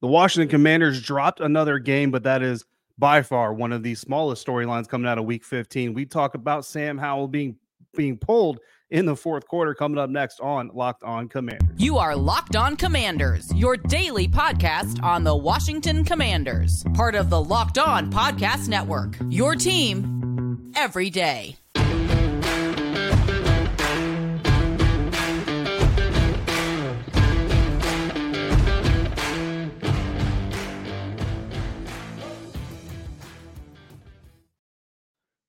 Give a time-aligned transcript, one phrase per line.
[0.00, 2.64] The Washington Commanders dropped another game, but that is
[2.98, 5.94] by far one of the smallest storylines coming out of week 15.
[5.94, 7.56] We talk about Sam Howell being
[7.94, 11.68] being pulled in the fourth quarter coming up next on Locked On Commanders.
[11.78, 17.42] You are Locked On Commanders, your daily podcast on the Washington Commanders, part of the
[17.42, 19.16] Locked On Podcast Network.
[19.30, 21.56] Your team every day.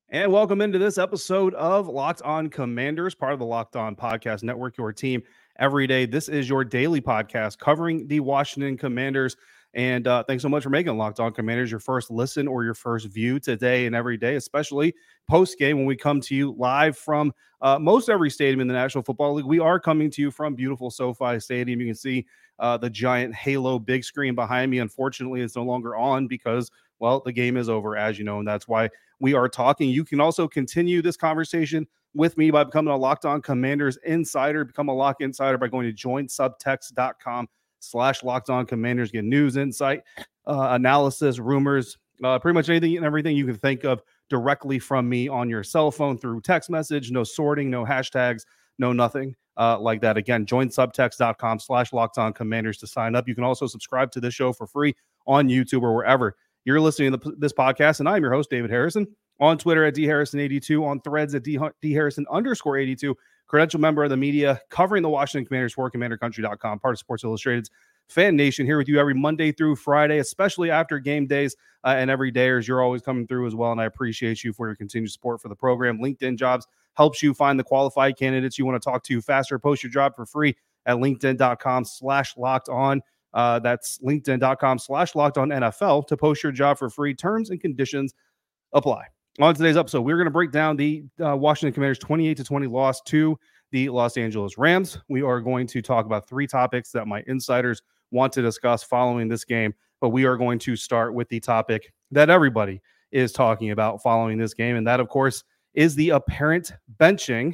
[0.10, 4.42] And welcome into this episode of Locked On Commanders, part of the Locked On Podcast
[4.42, 5.22] Network, your team
[5.60, 6.06] every day.
[6.06, 9.36] This is your daily podcast covering the Washington Commanders.
[9.74, 12.74] And uh, thanks so much for making Locked On Commanders your first listen or your
[12.74, 14.96] first view today and every day, especially
[15.30, 18.74] post game when we come to you live from uh, most every stadium in the
[18.74, 19.46] National Football League.
[19.46, 21.82] We are coming to you from beautiful SoFi Stadium.
[21.82, 22.26] You can see
[22.60, 24.80] uh, the giant Halo big screen behind me.
[24.80, 28.48] Unfortunately, it's no longer on because, well, the game is over, as you know, and
[28.48, 29.90] that's why we are talking.
[29.90, 34.66] You can also continue this conversation with me by becoming a Locked On Commanders insider.
[34.66, 37.48] Become a Lock Insider by going to joinsubtext.com
[37.80, 39.12] slash Locked On Commanders.
[39.12, 40.02] Get news, insight,
[40.46, 45.08] uh, analysis, rumors, uh, pretty much anything and everything you can think of directly from
[45.08, 47.12] me on your cell phone through text message.
[47.12, 48.44] No sorting, no hashtags,
[48.78, 49.36] no nothing.
[49.60, 50.18] Uh, like that.
[50.18, 53.28] Again, join subtext.com slash locked on commanders to sign up.
[53.28, 54.96] You can also subscribe to this show for free
[55.26, 56.36] on YouTube or wherever
[56.68, 59.08] you're listening to this podcast, and I'm your host, David Harrison,
[59.40, 63.16] on Twitter at dharrison82, on threads at dharrison underscore 82,
[63.48, 67.72] credential member of the media covering the Washington Commanders for commandercountry.com, part of Sports Illustrated's
[68.10, 71.56] Fan Nation, here with you every Monday through Friday, especially after game days
[71.86, 73.72] uh, and every day as you're always coming through as well.
[73.72, 76.00] And I appreciate you for your continued support for the program.
[76.00, 79.58] LinkedIn Jobs helps you find the qualified candidates you want to talk to faster.
[79.58, 83.02] Post your job for free at linkedin.com slash locked on.
[83.38, 87.14] Uh, that's linkedin.com slash locked on NFL to post your job for free.
[87.14, 88.16] Terms and conditions
[88.74, 89.04] apply.
[89.40, 92.66] On today's episode, we're going to break down the uh, Washington Commanders 28 to 20
[92.66, 93.38] loss to
[93.72, 94.98] the Los Angeles Rams.
[95.08, 99.28] We are going to talk about three topics that my insiders want to discuss following
[99.28, 102.82] this game, but we are going to start with the topic that everybody
[103.12, 104.78] is talking about following this game.
[104.78, 105.44] And that, of course,
[105.76, 107.54] is the apparent benching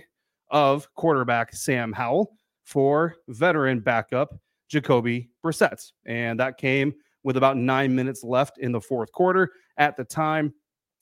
[0.49, 4.33] of quarterback Sam Howell for veteran backup
[4.73, 5.91] Jacoby Brissett.
[6.05, 9.51] And that came with about nine minutes left in the fourth quarter.
[9.77, 10.53] At the time,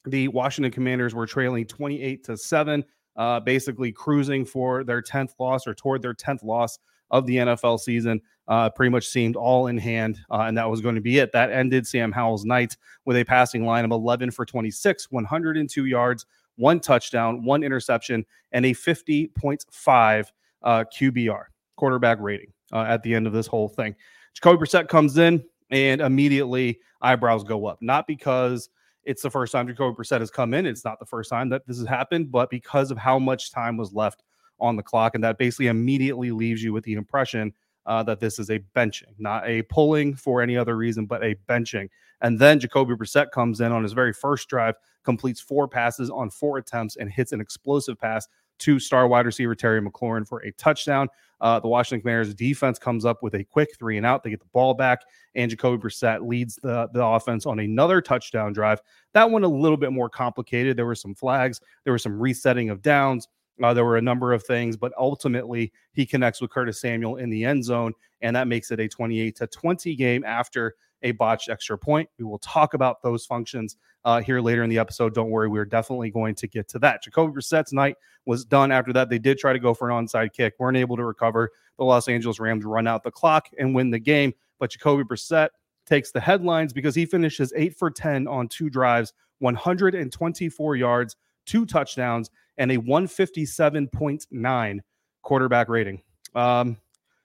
[0.06, 2.84] the Washington Commanders were trailing 28 to 7,
[3.16, 6.78] uh, basically cruising for their 10th loss or toward their 10th loss
[7.12, 8.22] of the NFL season.
[8.48, 11.32] Uh, pretty much seemed all in hand, uh, and that was going to be it.
[11.32, 16.26] That ended Sam Howell's night with a passing line of 11 for 26, 102 yards,
[16.58, 20.26] one touchdown, one interception, and a 50.5
[20.64, 21.44] uh, QBR
[21.78, 23.96] quarterback rating uh, at the end of this whole thing.
[24.34, 28.70] Jacoby Brissett comes in and immediately eyebrows go up, not because
[29.04, 30.66] it's the first time Jacoby Brissett has come in.
[30.66, 33.78] It's not the first time that this has happened, but because of how much time
[33.78, 34.24] was left
[34.60, 35.16] on the clock.
[35.16, 37.54] And that basically immediately leaves you with the impression
[37.88, 41.36] uh, that this is a benching, not a pulling for any other reason, but a
[41.50, 41.90] benching.
[42.22, 46.30] And then Jacoby Brissett comes in on his very first drive, completes four passes on
[46.30, 48.28] four attempts, and hits an explosive pass
[48.62, 51.08] to star wide receiver Terry McLaurin for a touchdown.
[51.42, 54.24] Uh, the Washington Commanders defense comes up with a quick three and out.
[54.24, 55.02] They get the ball back,
[55.34, 58.80] and Jacoby Brissett leads the, the offense on another touchdown drive.
[59.14, 60.78] That one a little bit more complicated.
[60.78, 63.28] There were some flags, there was some resetting of downs.
[63.62, 67.30] Uh, there were a number of things, but ultimately he connects with Curtis Samuel in
[67.30, 71.50] the end zone, and that makes it a 28 to 20 game after a botched
[71.50, 72.10] extra point.
[72.18, 75.14] We will talk about those functions uh, here later in the episode.
[75.14, 77.04] Don't worry, we're definitely going to get to that.
[77.04, 77.96] Jacoby Brissett's night
[78.26, 79.10] was done after that.
[79.10, 81.52] They did try to go for an onside kick, weren't able to recover.
[81.78, 84.34] The Los Angeles Rams run out the clock and win the game.
[84.60, 85.50] But Jacoby Brissett
[85.86, 91.16] takes the headlines because he finishes eight for 10 on two drives, 124 yards,
[91.46, 94.80] two touchdowns, and a 157.9
[95.24, 96.02] quarterback rating.
[96.36, 96.78] Um,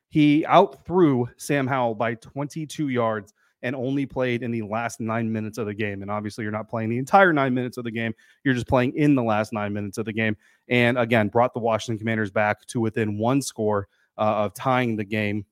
[0.09, 3.35] he outthrew Sam Howell by 22 yards
[3.67, 6.03] and only played in the last nine minutes of the game.
[6.03, 8.15] And obviously, you're not playing the entire nine minutes of the game.
[8.45, 10.37] You're just playing in the last nine minutes of the game.
[10.69, 15.05] And again, brought the Washington Commanders back to within one score uh, of tying the
[15.05, 15.45] game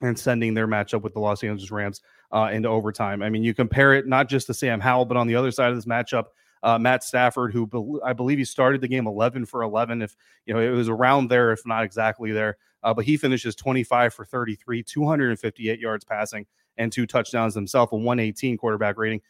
[0.00, 2.02] and sending their matchup with the Los Angeles Rams
[2.32, 3.20] uh, into overtime.
[3.20, 5.70] I mean, you compare it not just to Sam Howell, but on the other side
[5.70, 6.26] of this matchup,
[6.62, 10.02] uh, Matt Stafford, who be- I believe he started the game 11 for 11.
[10.02, 10.16] If
[10.46, 12.58] you know, it was around there, if not exactly there.
[12.82, 16.46] Uh, but he finishes 25 for 33, 258 yards passing,
[16.78, 19.20] and two touchdowns himself, a 118 quarterback rating.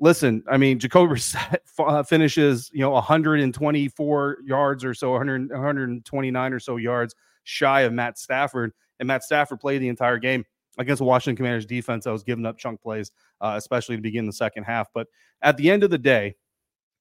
[0.00, 1.20] Listen, I mean, Jacoby
[2.06, 7.14] finishes, you know, 124 yards or so, 100, 129 or so yards
[7.44, 8.72] shy of Matt Stafford.
[8.98, 10.44] And Matt Stafford played the entire game
[10.78, 14.26] against the Washington Commanders defense that was giving up chunk plays, uh, especially to begin
[14.26, 14.88] the second half.
[14.92, 15.06] But
[15.42, 16.34] at the end of the day,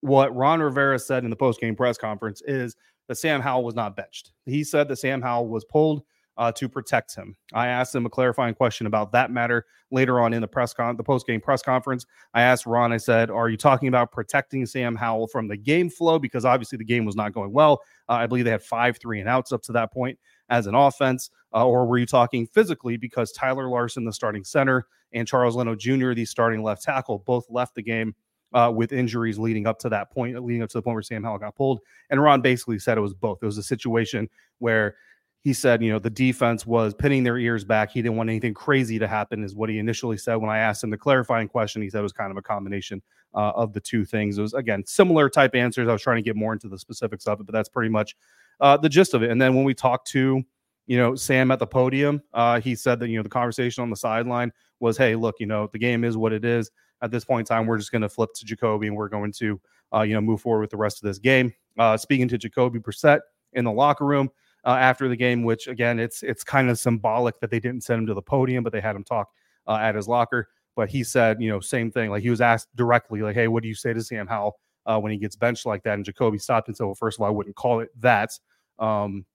[0.02, 2.76] what Ron Rivera said in the post-game press conference is
[3.08, 4.32] that Sam Howell was not benched.
[4.46, 6.04] He said that Sam Howell was pulled
[6.38, 7.36] uh, to protect him.
[7.54, 10.98] I asked him a clarifying question about that matter later on in the press con
[10.98, 12.06] the post-game press conference.
[12.34, 15.90] I asked Ron, I said, Are you talking about protecting Sam Howell from the game
[15.90, 16.18] flow?
[16.18, 17.82] Because obviously the game was not going well.
[18.10, 20.18] Uh, I believe they had five three and outs up to that point
[20.50, 21.30] as an offense.
[21.54, 25.76] Uh, or were you talking physically because Tyler Larsen, the starting center, and Charles Leno
[25.76, 28.16] Jr., the starting left tackle, both left the game
[28.54, 31.24] uh, with injuries leading up to that point, leading up to the point where Sam
[31.24, 31.80] Howell got pulled.
[32.10, 33.40] And Ron basically said it was both.
[33.42, 34.96] It was a situation where
[35.44, 37.92] he said, you know, the defense was pinning their ears back.
[37.92, 40.36] He didn't want anything crazy to happen, is what he initially said.
[40.36, 43.02] When I asked him the clarifying question, he said it was kind of a combination
[43.34, 44.38] uh, of the two things.
[44.38, 45.90] It was, again, similar type answers.
[45.90, 48.16] I was trying to get more into the specifics of it, but that's pretty much
[48.62, 49.32] uh, the gist of it.
[49.32, 50.42] And then when we talked to,
[50.88, 53.90] you know, Sam at the podium, uh, he said that, you know, the conversation on
[53.90, 56.72] the sideline was, hey, look, you know, the game is what it is
[57.04, 59.34] at this point in time, we're just going to flip to Jacoby and we're going
[59.34, 59.60] to,
[59.94, 61.54] uh, you know, move forward with the rest of this game.
[61.78, 63.20] Uh, speaking to Jacoby Brissett
[63.52, 64.30] in the locker room
[64.66, 68.02] uh, after the game, which again, it's it's kind of symbolic that they didn't send
[68.02, 69.30] him to the podium, but they had him talk
[69.68, 70.50] uh, at his locker.
[70.76, 72.10] But he said, you know, same thing.
[72.10, 75.00] Like he was asked directly, like, "Hey, what do you say to Sam Howell uh,
[75.00, 77.28] when he gets benched like that?" And Jacoby stopped and said, "Well, first of all,
[77.28, 78.32] I wouldn't call it that."
[78.80, 79.26] Um,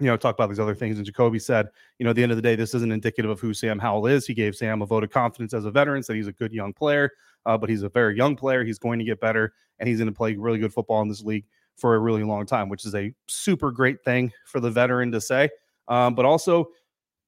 [0.00, 0.96] you know, talk about these other things.
[0.96, 1.68] And Jacoby said,
[1.98, 4.06] you know, at the end of the day, this isn't indicative of who Sam Howell
[4.06, 4.28] is.
[4.28, 6.72] He gave Sam a vote of confidence as a veteran, said he's a good young
[6.72, 7.10] player,
[7.46, 8.62] uh, but he's a very young player.
[8.62, 11.22] He's going to get better, and he's going to play really good football in this
[11.22, 11.46] league
[11.78, 15.20] for a really long time, which is a super great thing for the veteran to
[15.20, 15.48] say.
[15.86, 16.68] Um, but also,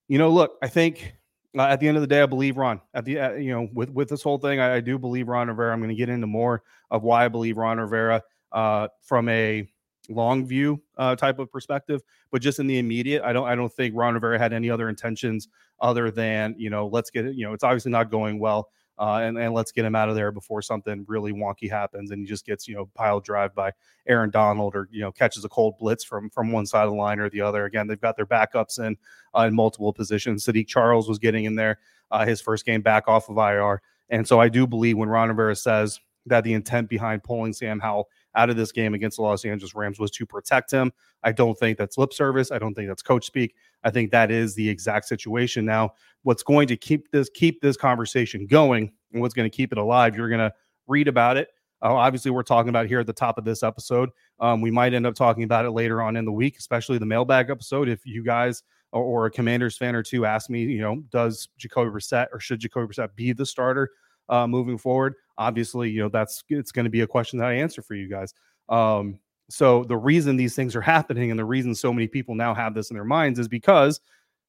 [0.08, 1.14] you know, look, I think
[1.56, 2.80] uh, at the end of the day, I believe Ron.
[2.94, 5.48] At the uh, you know, with with this whole thing, I, I do believe Ron
[5.48, 5.72] Rivera.
[5.72, 9.66] I'm going to get into more of why I believe Ron Rivera uh, from a
[10.08, 12.02] long view uh, type of perspective,
[12.32, 14.88] but just in the immediate, I don't I don't think Ron Rivera had any other
[14.88, 15.48] intentions
[15.80, 17.36] other than you know let's get it.
[17.36, 18.68] You know, it's obviously not going well,
[19.00, 22.20] uh, and and let's get him out of there before something really wonky happens, and
[22.20, 23.72] he just gets you know pile drive by
[24.06, 26.96] Aaron Donald or you know catches a cold blitz from from one side of the
[26.96, 27.64] line or the other.
[27.64, 28.98] Again, they've got their backups in
[29.34, 30.44] uh, in multiple positions.
[30.44, 31.78] Saahdiq Charles was getting in there
[32.10, 33.80] uh, his first game back off of IR,
[34.10, 37.80] and so I do believe when Ron Rivera says that the intent behind pulling Sam
[37.80, 40.92] Howell out of this game against the Los Angeles Rams was to protect him.
[41.22, 42.50] I don't think that's lip service.
[42.50, 43.54] I don't think that's coach speak.
[43.84, 45.64] I think that is the exact situation.
[45.64, 49.72] Now, what's going to keep this keep this conversation going and what's going to keep
[49.72, 50.52] it alive, you're going to
[50.86, 51.48] read about it.
[51.82, 54.10] Uh, obviously, we're talking about here at the top of this episode.
[54.38, 57.06] Um, we might end up talking about it later on in the week, especially the
[57.06, 57.88] mailbag episode.
[57.88, 58.62] If you guys
[58.92, 62.40] or, or a Commanders fan or two ask me, you know, does Jacoby Brissett or
[62.40, 63.90] should Jacoby Brissett be the starter
[64.28, 65.14] uh, moving forward?
[65.40, 68.08] Obviously, you know, that's it's going to be a question that I answer for you
[68.08, 68.34] guys.
[68.68, 72.54] Um, so the reason these things are happening and the reason so many people now
[72.54, 74.00] have this in their minds is because,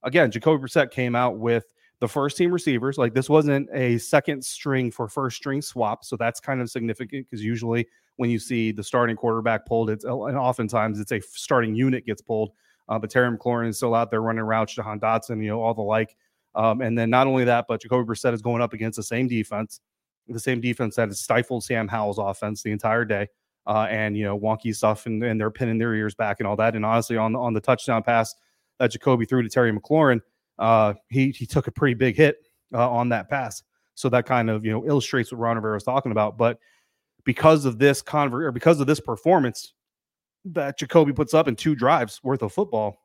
[0.03, 2.97] again, Jacoby Brissett came out with the first team receivers.
[2.97, 7.25] Like this wasn't a second string for first string swap, so that's kind of significant
[7.29, 11.73] because usually when you see the starting quarterback pulled, it's and oftentimes it's a starting
[11.73, 12.51] unit gets pulled.
[12.89, 15.73] Uh, but Terry McLaurin is still out there running routes, Jahan Dotson, you know, all
[15.73, 16.17] the like.
[16.53, 19.29] Um, and then not only that, but Jacoby Brissett is going up against the same
[19.29, 19.79] defense
[20.27, 23.27] the same defense that has stifled Sam Howell's offense the entire day.
[23.67, 26.55] Uh, and you know wonky stuff, and, and they're pinning their ears back and all
[26.55, 26.75] that.
[26.75, 28.33] And honestly, on on the touchdown pass
[28.79, 30.19] that Jacoby threw to Terry McLaurin,
[30.57, 32.37] uh, he he took a pretty big hit
[32.73, 33.61] uh, on that pass.
[33.93, 36.39] So that kind of you know illustrates what Ron Rivera was talking about.
[36.39, 36.57] But
[37.23, 39.73] because of this convert or because of this performance
[40.45, 42.97] that Jacoby puts up in two drives worth of football,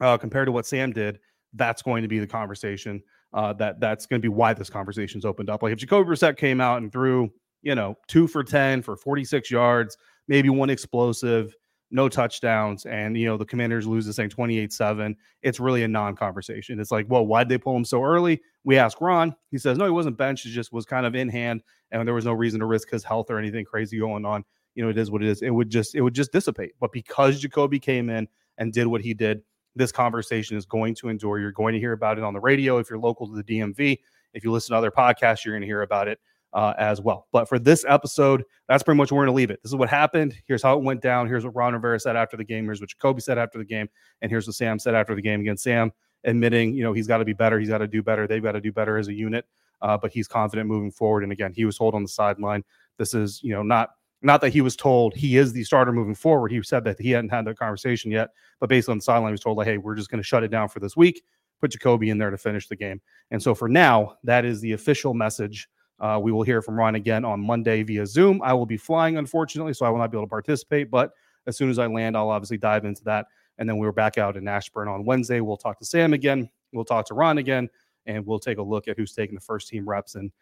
[0.00, 1.20] uh, compared to what Sam did,
[1.54, 3.02] that's going to be the conversation
[3.34, 5.62] uh, that that's going to be why this conversation's opened up.
[5.62, 7.30] Like if Jacoby Brissett came out and threw,
[7.62, 9.96] you know, two for 10 for 46 yards,
[10.28, 11.54] maybe one explosive,
[11.90, 15.88] no touchdowns, and, you know, the commanders lose this thing 28 7, it's really a
[15.88, 16.80] non conversation.
[16.80, 18.40] It's like, well, why'd they pull him so early?
[18.64, 19.34] We ask Ron.
[19.50, 20.46] He says, no, he wasn't benched.
[20.46, 23.04] It just was kind of in hand, and there was no reason to risk his
[23.04, 24.44] health or anything crazy going on.
[24.74, 25.42] You know, it is what it is.
[25.42, 26.72] It would just, it would just dissipate.
[26.80, 29.42] But because Jacoby came in and did what he did,
[29.74, 31.38] this conversation is going to endure.
[31.38, 33.98] You're going to hear about it on the radio if you're local to the DMV.
[34.34, 36.18] If you listen to other podcasts, you're going to hear about it
[36.52, 37.26] uh, as well.
[37.32, 39.62] But for this episode, that's pretty much where we're going to leave it.
[39.62, 40.34] This is what happened.
[40.46, 41.26] Here's how it went down.
[41.26, 42.64] Here's what Ron Rivera said after the game.
[42.64, 43.88] Here's what Jacoby said after the game.
[44.20, 45.40] And here's what Sam said after the game.
[45.40, 45.92] Again, Sam,
[46.24, 47.58] admitting, you know, he's got to be better.
[47.58, 48.26] He's got to do better.
[48.26, 49.46] They've got to do better as a unit.
[49.80, 51.24] Uh, but he's confident moving forward.
[51.24, 52.62] And again, he was told on the sideline,
[52.98, 53.90] this is, you know, not
[54.22, 56.52] not that he was told he is the starter moving forward.
[56.52, 59.32] He said that he hadn't had that conversation yet, but based on the sideline, he
[59.32, 61.22] was told like, hey, we're just going to shut it down for this week.
[61.60, 63.00] Put Jacoby in there to finish the game.
[63.30, 65.68] And so for now, that is the official message.
[66.00, 68.40] Uh, we will hear from Ron again on Monday via Zoom.
[68.42, 70.90] I will be flying, unfortunately, so I will not be able to participate.
[70.90, 71.12] But
[71.46, 73.26] as soon as I land, I'll obviously dive into that.
[73.58, 75.40] And then we are back out in Ashburn on Wednesday.
[75.40, 76.50] We'll talk to Sam again.
[76.72, 77.68] We'll talk to Ron again,
[78.06, 80.16] and we'll take a look at who's taking the first team reps.
[80.16, 80.32] And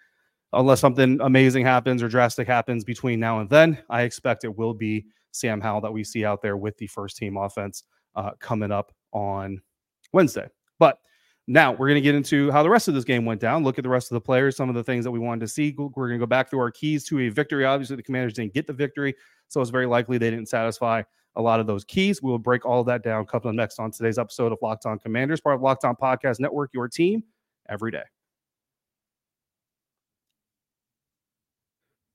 [0.52, 4.74] unless something amazing happens or drastic happens between now and then, I expect it will
[4.74, 7.84] be Sam Howell that we see out there with the first team offense
[8.16, 9.60] uh, coming up on
[10.12, 10.48] Wednesday.
[10.78, 10.98] But
[11.46, 13.64] now we're going to get into how the rest of this game went down.
[13.64, 15.48] Look at the rest of the players, some of the things that we wanted to
[15.48, 15.74] see.
[15.76, 17.64] We're going to go back through our keys to a victory.
[17.64, 19.14] Obviously, the Commanders didn't get the victory,
[19.48, 21.02] so it's very likely they didn't satisfy
[21.36, 22.22] a lot of those keys.
[22.22, 24.98] We will break all that down coming up next on today's episode of Locked On
[24.98, 27.22] Commanders, part of Locked On Podcast Network, your team
[27.68, 28.02] every day.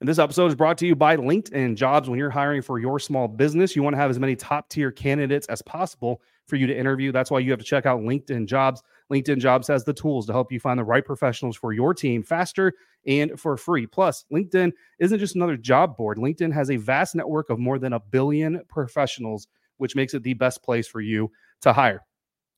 [0.01, 2.09] And this episode is brought to you by LinkedIn Jobs.
[2.09, 4.91] When you're hiring for your small business, you want to have as many top tier
[4.91, 7.13] candidates as possible for you to interview.
[7.13, 8.83] That's why you have to check out LinkedIn Jobs.
[9.09, 12.23] LinkedIn Jobs has the tools to help you find the right professionals for your team
[12.23, 12.73] faster
[13.07, 13.87] and for free.
[13.87, 16.17] Plus, LinkedIn isn't just another job board.
[16.17, 19.47] LinkedIn has a vast network of more than a billion professionals,
[19.77, 22.01] which makes it the best place for you to hire.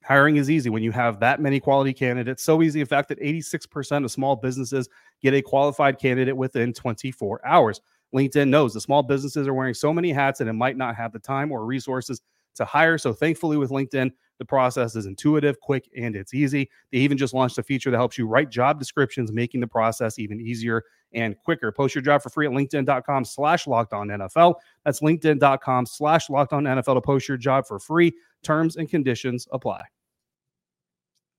[0.08, 2.42] Hiring is easy when you have that many quality candidates.
[2.42, 4.88] So easy, in fact, that 86% of small businesses
[5.22, 7.82] get a qualified candidate within 24 hours.
[8.16, 11.12] LinkedIn knows the small businesses are wearing so many hats and it might not have
[11.12, 12.22] the time or resources
[12.56, 12.98] to hire.
[12.98, 16.70] So thankfully, with LinkedIn, the process is intuitive, quick, and it's easy.
[16.94, 20.20] They even just launched a feature that helps you write job descriptions, making the process
[20.20, 21.70] even easier and quicker.
[21.74, 24.56] Post your job for free at LinkedIn.com slash locked on NFL.
[24.86, 28.14] That's LinkedIn.com slash locked on NFL to post your job for free.
[28.42, 29.84] Terms and conditions apply.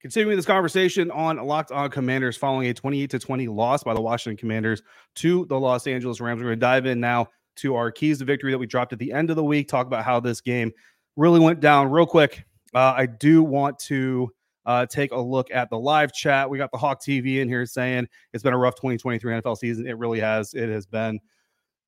[0.00, 4.00] Continuing this conversation on Locked On Commanders following a 28 to 20 loss by the
[4.00, 4.82] Washington Commanders
[5.16, 6.38] to the Los Angeles Rams.
[6.38, 8.98] We're going to dive in now to our keys to victory that we dropped at
[8.98, 9.68] the end of the week.
[9.68, 10.72] Talk about how this game
[11.16, 12.44] really went down real quick.
[12.72, 14.32] Uh, I do want to
[14.64, 16.48] uh, take a look at the live chat.
[16.48, 19.86] We got the Hawk TV in here saying it's been a rough 2023 NFL season.
[19.86, 20.54] It really has.
[20.54, 21.20] It has been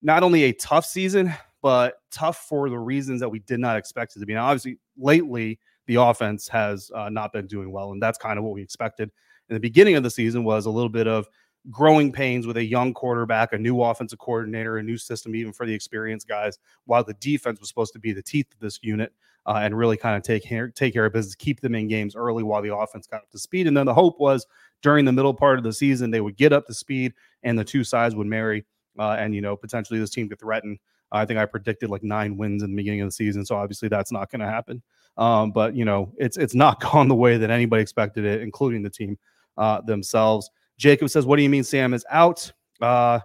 [0.02, 4.16] not only a tough season, but tough for the reasons that we did not expect
[4.16, 4.34] it to be.
[4.34, 8.44] Now, obviously, lately the offense has uh, not been doing well, and that's kind of
[8.44, 9.10] what we expected.
[9.48, 11.26] In the beginning of the season was a little bit of
[11.70, 15.66] growing pains with a young quarterback, a new offensive coordinator, a new system, even for
[15.66, 19.12] the experienced guys, while the defense was supposed to be the teeth of this unit
[19.46, 22.16] uh, and really kind of take care, take care of business, keep them in games
[22.16, 23.66] early while the offense got up to speed.
[23.66, 24.46] And then the hope was
[24.82, 27.12] during the middle part of the season, they would get up to speed
[27.42, 28.64] and the two sides would marry.
[28.98, 30.78] Uh, and, you know, potentially this team could threaten.
[31.12, 33.44] I think I predicted like nine wins in the beginning of the season.
[33.44, 34.82] So obviously that's not going to happen.
[35.16, 38.82] Um, but, you know, it's, it's not gone the way that anybody expected it, including
[38.82, 39.18] the team
[39.56, 40.50] uh, themselves.
[40.78, 42.50] Jacob says, What do you mean Sam is out?
[42.80, 43.20] Uh,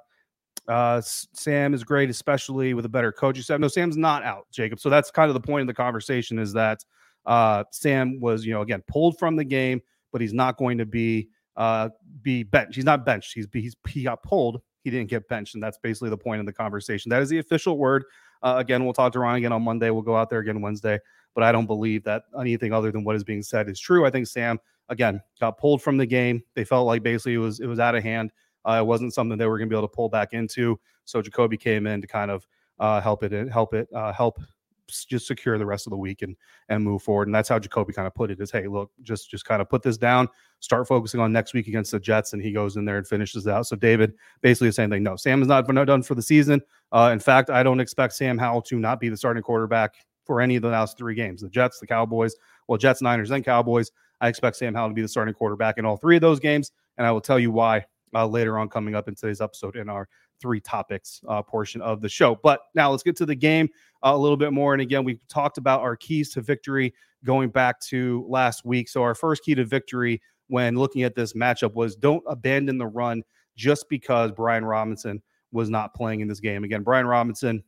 [0.68, 3.38] uh, Sam is great, especially with a better coach.
[3.38, 4.80] You said, No, Sam's not out, Jacob.
[4.80, 6.84] So that's kind of the point of the conversation is that
[7.26, 10.86] uh, Sam was, you know, again, pulled from the game, but he's not going to
[10.86, 11.90] be uh,
[12.22, 12.76] be benched.
[12.76, 13.34] He's not benched.
[13.34, 14.62] He's, he's he got pulled.
[14.84, 17.10] He didn't get benched, and that's basically the point of the conversation.
[17.10, 18.06] That is the official word.
[18.44, 19.90] Uh, again, we'll talk to Ron again on Monday.
[19.90, 21.00] We'll go out there again Wednesday,
[21.36, 24.06] but I don't believe that anything other than what is being said is true.
[24.06, 26.44] I think Sam again got pulled from the game.
[26.56, 28.32] They felt like basically it was it was out of hand.
[28.66, 30.80] Uh, it wasn't something they were going to be able to pull back into.
[31.06, 32.48] So Jacoby came in to kind of
[32.80, 34.40] uh, help it help it uh, help
[34.88, 36.36] just secure the rest of the week and
[36.70, 37.28] and move forward.
[37.28, 39.70] And that's how Jacoby kind of put it: is hey, look, just just kind of
[39.70, 40.28] put this down,
[40.60, 43.48] start focusing on next week against the Jets, and he goes in there and finishes
[43.48, 43.68] out.
[43.68, 45.04] So David basically the same thing.
[45.04, 46.62] No, Sam is not, done for the season.
[46.92, 50.42] Uh, in fact, I don't expect Sam Howell to not be the starting quarterback for
[50.42, 52.36] any of the last three games: the Jets, the Cowboys,
[52.68, 53.92] well, Jets, Niners, then Cowboys.
[54.20, 56.72] I expect Sam Howell to be the starting quarterback in all three of those games,
[56.98, 59.90] and I will tell you why uh, later on coming up in today's episode in
[59.90, 60.08] our
[60.40, 62.38] three topics uh, portion of the show.
[62.42, 63.70] But now let's get to the game
[64.04, 64.74] uh, a little bit more.
[64.74, 68.90] And again, we talked about our keys to victory going back to last week.
[68.90, 72.88] So our first key to victory when looking at this matchup was don't abandon the
[72.88, 73.24] run
[73.56, 76.64] just because Brian Robinson was not playing in this game.
[76.64, 77.64] Again, Brian Robinson,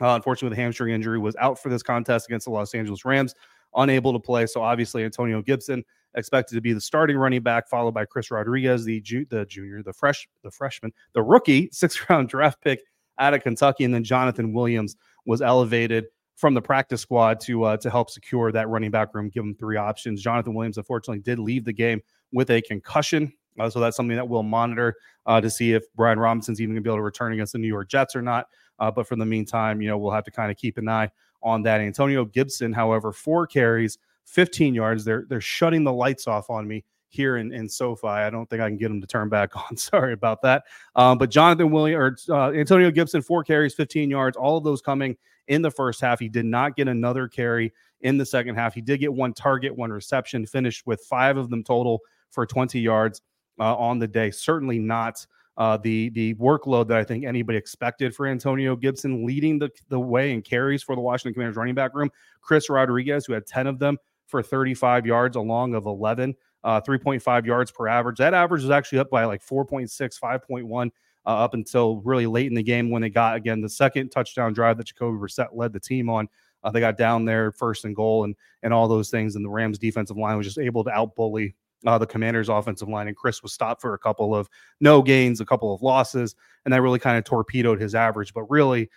[0.00, 3.04] uh, unfortunately with a hamstring injury, was out for this contest against the Los Angeles
[3.04, 3.34] Rams,
[3.74, 4.46] unable to play.
[4.46, 5.84] So obviously Antonio Gibson
[6.16, 9.82] expected to be the starting running back, followed by Chris Rodriguez, the ju- the junior,
[9.82, 12.80] the fresh, the freshman, the rookie, sixth round draft pick
[13.18, 14.96] out of Kentucky, and then Jonathan Williams
[15.26, 16.06] was elevated
[16.36, 19.54] from the practice squad to uh, to help secure that running back room, give him
[19.54, 20.22] three options.
[20.22, 22.00] Jonathan Williams unfortunately did leave the game
[22.32, 23.32] with a concussion.
[23.58, 24.94] Uh, so that's something that we'll monitor
[25.24, 27.58] uh, to see if Brian Robinson's even going to be able to return against the
[27.58, 28.48] New York Jets or not.
[28.78, 31.10] Uh, but for the meantime, you know, we'll have to kind of keep an eye
[31.42, 31.80] on that.
[31.80, 33.96] Antonio Gibson, however, four carries,
[34.26, 35.04] 15 yards.
[35.04, 38.08] They're they're shutting the lights off on me here in, in SoFi.
[38.08, 39.76] I don't think I can get them to turn back on.
[39.76, 40.64] Sorry about that.
[40.94, 44.82] Um, but Jonathan Williams or uh, Antonio Gibson, four carries, 15 yards, all of those
[44.82, 45.16] coming
[45.48, 46.20] in the first half.
[46.20, 48.74] He did not get another carry in the second half.
[48.74, 52.80] He did get one target, one reception, finished with five of them total for 20
[52.80, 53.22] yards
[53.58, 54.30] uh, on the day.
[54.30, 55.24] Certainly not
[55.56, 59.98] uh, the the workload that I think anybody expected for Antonio Gibson, leading the, the
[59.98, 62.10] way in carries for the Washington Commanders running back room.
[62.42, 63.96] Chris Rodriguez, who had 10 of them
[64.36, 68.18] for 35 yards, along of 11, uh, 3.5 yards per average.
[68.18, 70.90] That average was actually up by like 4.6, 5.1.
[71.28, 74.52] Uh, up until really late in the game when they got again the second touchdown
[74.52, 76.28] drive that Jacoby Brissett led the team on.
[76.62, 79.50] Uh, they got down there first and goal and and all those things, and the
[79.50, 83.42] Rams defensive line was just able to outbully uh, the Commanders' offensive line, and Chris
[83.42, 84.48] was stopped for a couple of
[84.80, 88.32] no gains, a couple of losses, and that really kind of torpedoed his average.
[88.32, 88.88] But really,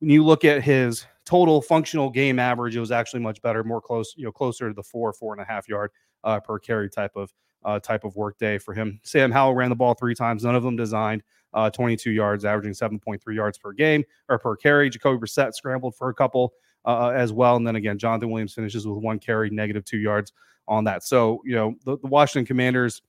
[0.00, 3.80] when you look at his total functional game average, it was actually much better, more
[3.80, 5.90] close, you know, closer to the four, four and a half yard
[6.24, 7.32] uh, per carry type of
[7.64, 9.00] uh, type of work day for him.
[9.04, 11.22] Sam Howell ran the ball three times, none of them designed.
[11.54, 14.90] Uh, 22 yards, averaging 7.3 yards per game or per carry.
[14.90, 16.52] Jacoby Brissett scrambled for a couple
[16.84, 20.32] uh, as well, and then again, Jonathan Williams finishes with one carry, negative two yards
[20.66, 21.04] on that.
[21.04, 23.02] So, you know, the, the Washington Commanders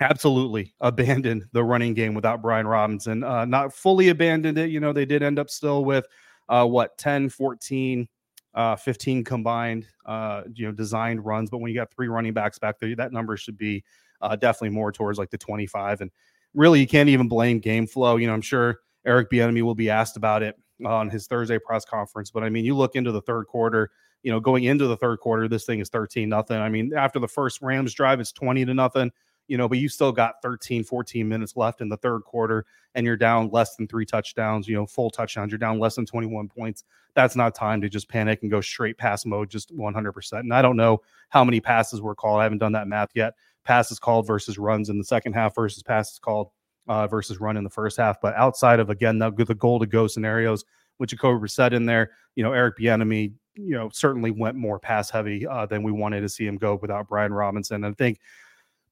[0.00, 3.24] absolutely abandoned the running game without Brian Robinson.
[3.24, 4.70] Uh, not fully abandoned it.
[4.70, 6.06] You know, they did end up still with
[6.48, 8.08] uh, what 10, 14,
[8.54, 11.50] uh, 15 combined, uh, you know, designed runs.
[11.50, 13.84] But when you got three running backs back there, that number should be
[14.20, 16.00] uh, definitely more towards like the 25.
[16.00, 16.10] And
[16.54, 18.16] really, you can't even blame game flow.
[18.16, 21.84] You know, I'm sure Eric Bieniemy will be asked about it on his Thursday press
[21.84, 22.30] conference.
[22.30, 23.90] But I mean, you look into the third quarter
[24.22, 26.56] you know, going into the third quarter, this thing is 13 nothing.
[26.56, 29.10] I mean, after the first Rams drive, it's 20 to nothing,
[29.48, 33.04] you know, but you still got 13, 14 minutes left in the third quarter and
[33.04, 35.50] you're down less than three touchdowns, you know, full touchdowns.
[35.50, 36.84] You're down less than 21 points.
[37.14, 40.32] That's not time to just panic and go straight pass mode, just 100%.
[40.40, 42.40] And I don't know how many passes were called.
[42.40, 43.34] I haven't done that math yet.
[43.64, 46.50] Passes called versus runs in the second half versus passes called
[46.86, 48.20] uh, versus run in the first half.
[48.20, 50.64] But outside of, again, the, the goal to go scenarios,
[50.98, 55.10] which Jacoby Brissett in there, you know, Eric Bieniemy you know, certainly went more pass
[55.10, 57.84] heavy uh, than we wanted to see him go without Brian Robinson.
[57.84, 58.20] And I think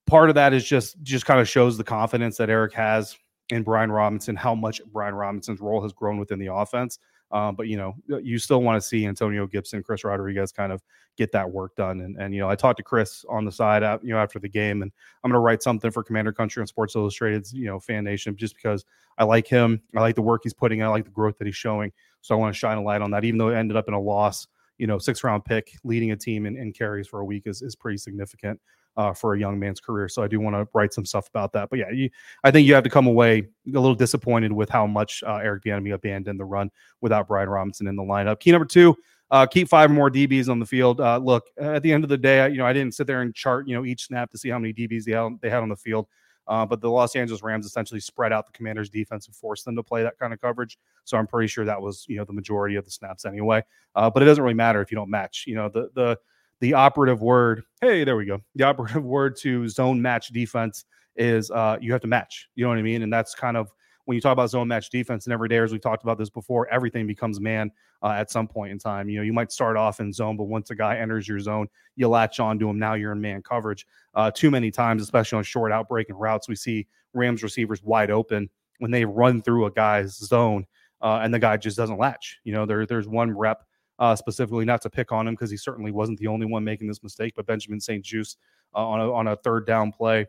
[0.06, 3.16] part of that is just just kind of shows the confidence that Eric has
[3.50, 6.98] in Brian Robinson, how much Brian Robinson's role has grown within the offense.
[7.32, 10.80] Um, but you know, you still want to see Antonio Gibson, Chris Rodriguez kind of
[11.16, 12.00] get that work done.
[12.00, 14.48] And and you know, I talked to Chris on the side, you know, after the
[14.48, 14.92] game, and
[15.24, 18.36] I'm going to write something for Commander Country on Sports Illustrated's you know fan nation
[18.36, 18.84] just because
[19.18, 21.46] I like him, I like the work he's putting, in, I like the growth that
[21.46, 21.92] he's showing.
[22.20, 23.94] So I want to shine a light on that, even though it ended up in
[23.94, 24.46] a loss
[24.78, 27.62] you know, six round pick leading a team in, in carries for a week is,
[27.62, 28.60] is pretty significant
[28.96, 30.08] uh, for a young man's career.
[30.08, 31.70] So I do want to write some stuff about that.
[31.70, 32.10] But yeah, you,
[32.44, 35.64] I think you have to come away a little disappointed with how much uh, Eric
[35.64, 38.40] Bieniemy abandoned the run without Brian Robinson in the lineup.
[38.40, 38.96] Key number two,
[39.30, 41.00] uh, keep five more DBs on the field.
[41.00, 43.34] Uh, look, at the end of the day, you know, I didn't sit there and
[43.34, 45.68] chart, you know, each snap to see how many DBs they had, they had on
[45.68, 46.06] the field.
[46.48, 49.74] Uh, but the Los Angeles Rams essentially spread out the Commanders' defense and forced them
[49.74, 50.78] to play that kind of coverage.
[51.04, 53.64] So I'm pretty sure that was you know the majority of the snaps anyway.
[53.96, 55.44] Uh, but it doesn't really matter if you don't match.
[55.46, 56.18] You know the the
[56.60, 57.62] the operative word.
[57.80, 58.40] Hey, there we go.
[58.54, 60.84] The operative word to zone match defense
[61.16, 62.48] is uh, you have to match.
[62.54, 63.02] You know what I mean?
[63.02, 63.70] And that's kind of
[64.04, 66.30] when you talk about zone match defense and every day, as we talked about this
[66.30, 67.70] before, everything becomes man
[68.02, 69.08] uh, at some point in time.
[69.08, 71.66] You know, you might start off in zone, but once a guy enters your zone,
[71.96, 72.78] you latch on to him.
[72.78, 73.86] Now you're in man coverage.
[74.14, 78.10] Uh, too many times, especially on short outbreak and routes, we see Rams receivers wide
[78.10, 80.66] open when they run through a guy's zone
[81.00, 82.38] uh, and the guy just doesn't latch.
[82.44, 83.62] You know, there, there's one rep
[83.98, 86.88] uh, specifically, not to pick on him because he certainly wasn't the only one making
[86.88, 88.38] this mistake, but Benjamin St-Juste
[88.74, 90.26] uh, on a on a third down play.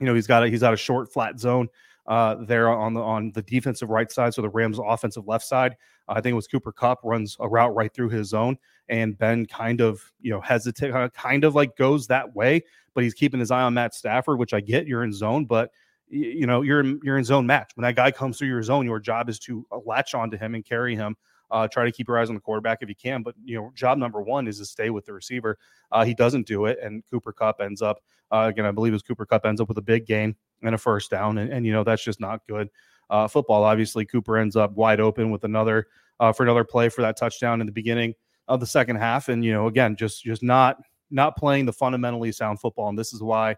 [0.00, 1.68] You know, he's got a he's got a short flat zone
[2.06, 5.76] uh, there on the on the defensive right side, so the Rams' offensive left side.
[6.08, 9.16] Uh, I think it was Cooper Kupp runs a route right through his zone, and
[9.16, 12.62] Ben kind of you know hesitate, kind of like goes that way,
[12.94, 14.86] but he's keeping his eye on Matt Stafford, which I get.
[14.86, 15.70] You're in zone, but
[16.08, 17.72] you know you're in, you're in zone match.
[17.74, 20.54] When that guy comes through your zone, your job is to uh, latch onto him
[20.54, 21.16] and carry him.
[21.50, 23.70] Uh, try to keep your eyes on the quarterback if you can, but you know
[23.74, 25.58] job number one is to stay with the receiver.
[25.92, 28.66] Uh, he doesn't do it, and Cooper Kupp ends up uh, again.
[28.66, 31.38] I believe it Cooper Kupp ends up with a big gain and a first down,
[31.38, 32.68] and, and you know that's just not good
[33.10, 33.64] uh, football.
[33.64, 35.86] Obviously, Cooper ends up wide open with another
[36.20, 38.14] uh, for another play for that touchdown in the beginning
[38.48, 40.78] of the second half, and you know again just just not
[41.10, 43.56] not playing the fundamentally sound football, and this is why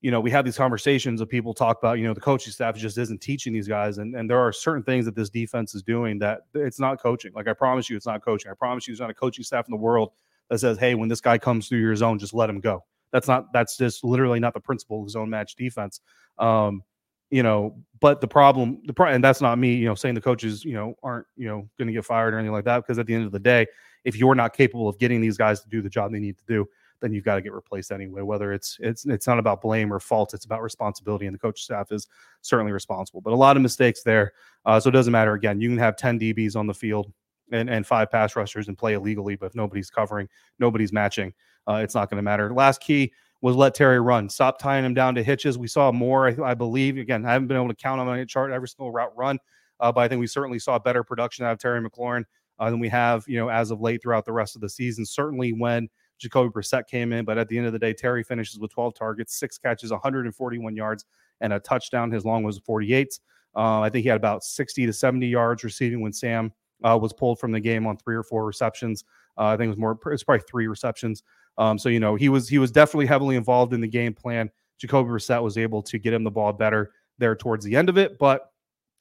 [0.00, 2.76] you know, we have these conversations of people talk about, you know, the coaching staff
[2.76, 3.98] just isn't teaching these guys.
[3.98, 7.32] And, and there are certain things that this defense is doing that it's not coaching.
[7.34, 8.50] Like I promise you, it's not coaching.
[8.50, 10.12] I promise you, there's not a coaching staff in the world
[10.50, 12.84] that says, hey, when this guy comes through your zone, just let him go.
[13.12, 16.00] That's not, that's just literally not the principle of zone match defense.
[16.38, 16.82] Um,
[17.30, 20.20] you know, but the problem, the problem, and that's not me, you know, saying the
[20.20, 22.78] coaches, you know, aren't, you know, going to get fired or anything like that.
[22.78, 23.66] Because at the end of the day,
[24.04, 26.44] if you're not capable of getting these guys to do the job they need to
[26.46, 26.66] do,
[27.00, 28.22] then you've got to get replaced anyway.
[28.22, 31.62] Whether it's it's it's not about blame or fault, it's about responsibility, and the coach
[31.62, 32.06] staff is
[32.40, 33.20] certainly responsible.
[33.20, 34.32] But a lot of mistakes there,
[34.64, 35.34] uh, so it doesn't matter.
[35.34, 37.12] Again, you can have ten DBs on the field
[37.52, 41.32] and and five pass rushers and play illegally, but if nobody's covering, nobody's matching,
[41.68, 42.52] uh, it's not going to matter.
[42.52, 44.28] Last key was let Terry run.
[44.28, 45.56] Stop tying him down to hitches.
[45.56, 46.98] We saw more, I, I believe.
[46.98, 49.38] Again, I haven't been able to count on my chart every single route run,
[49.80, 52.24] uh, but I think we certainly saw better production out of Terry McLaurin
[52.58, 55.06] uh, than we have, you know, as of late throughout the rest of the season.
[55.06, 58.58] Certainly when Jacoby Brissett came in, but at the end of the day, Terry finishes
[58.58, 61.04] with 12 targets, six catches, 141 yards,
[61.40, 62.10] and a touchdown.
[62.10, 63.18] His long was 48.
[63.56, 66.52] Uh, I think he had about 60 to 70 yards receiving when Sam
[66.84, 69.04] uh, was pulled from the game on three or four receptions.
[69.36, 69.98] Uh, I think it was more.
[70.06, 71.22] It's probably three receptions.
[71.56, 74.50] Um, so you know he was he was definitely heavily involved in the game plan.
[74.78, 77.98] Jacoby Brissett was able to get him the ball better there towards the end of
[77.98, 78.52] it, but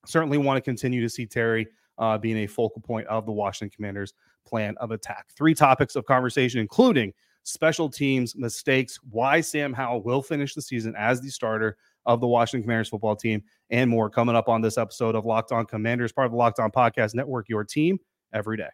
[0.06, 1.68] certainly want to continue to see Terry
[2.00, 4.14] uh, being a focal point of the Washington Commanders
[4.48, 5.28] plan of attack.
[5.36, 10.94] Three topics of conversation, including special teams mistakes, why Sam Howell will finish the season
[10.98, 14.78] as the starter of the Washington Commanders football team, and more coming up on this
[14.78, 18.00] episode of Locked On Commanders, part of the Locked On Podcast Network, your team
[18.34, 18.70] every day.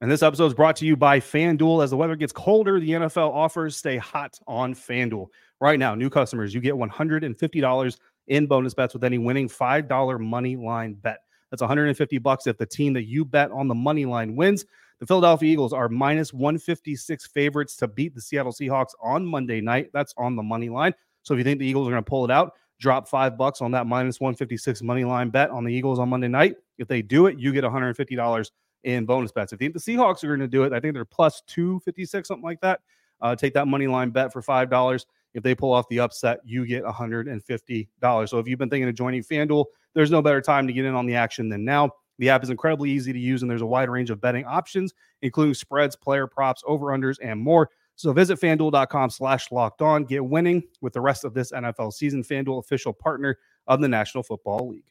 [0.00, 1.82] And this episode is brought to you by FanDuel.
[1.82, 5.26] As the weather gets colder, the NFL offers stay hot on FanDuel.
[5.60, 10.54] Right now, new customers, you get $150 in bonus bets with any winning $5 money
[10.54, 11.18] line bet.
[11.50, 14.64] That's 150 bucks if the team that you bet on the money line wins.
[15.00, 19.90] The Philadelphia Eagles are minus 156 favorites to beat the Seattle Seahawks on Monday night.
[19.92, 20.92] That's on the money line.
[21.22, 23.60] So if you think the Eagles are going to pull it out, drop five bucks
[23.60, 26.56] on that minus 156 money line bet on the Eagles on Monday night.
[26.78, 28.50] If they do it, you get $150
[28.84, 29.52] in bonus bets.
[29.52, 32.28] If you think the Seahawks are going to do it, I think they're plus 256,
[32.28, 32.80] something like that.
[33.20, 35.04] Uh, take that money line bet for $5.
[35.38, 38.28] If they pull off the upset, you get $150.
[38.28, 40.94] So if you've been thinking of joining FanDuel, there's no better time to get in
[40.94, 41.92] on the action than now.
[42.18, 44.92] The app is incredibly easy to use, and there's a wide range of betting options,
[45.22, 47.70] including spreads, player props, over-unders, and more.
[47.94, 50.04] So visit fanduel.com slash locked on.
[50.04, 52.24] Get winning with the rest of this NFL season.
[52.24, 54.90] FanDuel, official partner of the National Football League.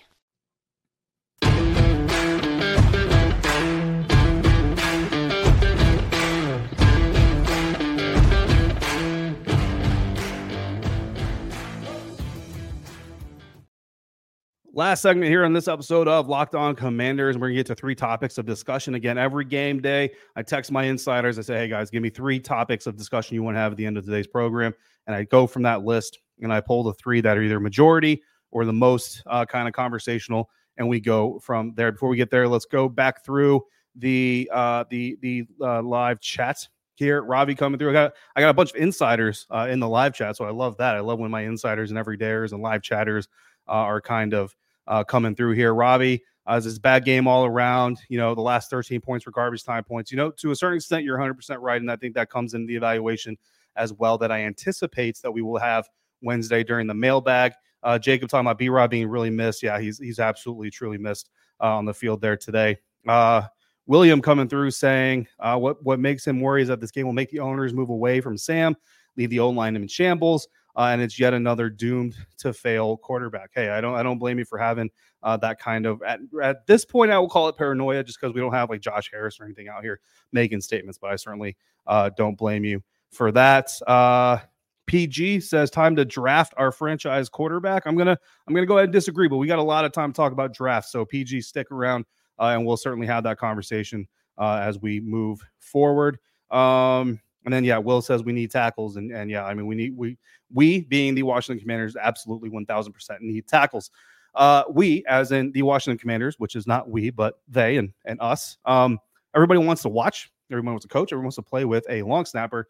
[14.73, 17.35] Last segment here on this episode of Locked On Commanders.
[17.35, 18.95] We're going to get to three topics of discussion.
[18.95, 21.37] Again, every game day, I text my insiders.
[21.37, 23.77] I say, hey, guys, give me three topics of discussion you want to have at
[23.77, 24.73] the end of today's program.
[25.07, 28.23] And I go from that list and I pull the three that are either majority
[28.51, 30.49] or the most uh, kind of conversational.
[30.77, 31.91] And we go from there.
[31.91, 36.65] Before we get there, let's go back through the uh, the the uh, live chat
[36.95, 37.23] here.
[37.23, 37.89] Robbie coming through.
[37.89, 40.51] I got I got a bunch of insiders uh, in the live chat, so I
[40.51, 40.95] love that.
[40.95, 43.27] I love when my insiders and everydayers and live chatters
[43.67, 44.55] uh, are kind of
[44.87, 45.73] uh, coming through here.
[45.73, 47.99] Robbie, uh, it's bad game all around.
[48.09, 50.11] You know, the last 13 points were garbage time points.
[50.11, 51.79] You know, to a certain extent, you're 100% right.
[51.79, 53.37] And I think that comes in the evaluation
[53.75, 55.87] as well that I anticipate that we will have
[56.21, 57.53] Wednesday during the mailbag.
[57.83, 59.63] Uh, Jacob talking about B Rob being really missed.
[59.63, 62.77] Yeah, he's he's absolutely truly missed uh, on the field there today.
[63.07, 63.43] Uh,
[63.87, 67.13] William coming through saying uh, what what makes him worry is that this game will
[67.13, 68.75] make the owners move away from Sam,
[69.17, 70.47] leave the O line in shambles.
[70.75, 73.51] Uh, and it's yet another doomed to fail quarterback.
[73.53, 74.89] Hey, I don't I don't blame you for having
[75.23, 78.33] uh, that kind of at, at this point I will call it paranoia just because
[78.33, 79.99] we don't have like Josh Harris or anything out here
[80.31, 81.55] making statements, but I certainly
[81.87, 83.71] uh, don't blame you for that.
[83.87, 84.39] Uh,
[84.87, 87.85] PG says time to draft our franchise quarterback.
[87.85, 90.11] I'm gonna I'm gonna go ahead and disagree, but we got a lot of time
[90.11, 90.89] to talk about draft.
[90.89, 92.05] So PG, stick around,
[92.39, 94.07] uh, and we'll certainly have that conversation
[94.37, 96.17] uh, as we move forward.
[96.49, 99.75] Um, and then yeah, Will says we need tackles, and and yeah, I mean we
[99.75, 100.17] need we
[100.53, 103.91] we being the Washington Commanders absolutely one thousand percent need tackles.
[104.33, 108.19] Uh, we, as in the Washington Commanders, which is not we, but they and and
[108.21, 108.57] us.
[108.65, 108.99] Um,
[109.35, 110.31] everybody wants to watch.
[110.51, 111.11] Everyone wants to coach.
[111.11, 112.67] Everyone wants to play with a long snapper